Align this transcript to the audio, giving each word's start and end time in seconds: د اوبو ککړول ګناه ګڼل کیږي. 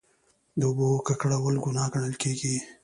د 0.59 0.61
اوبو 0.69 0.87
ککړول 1.07 1.55
ګناه 1.63 1.89
ګڼل 1.93 2.15
کیږي. 2.21 2.55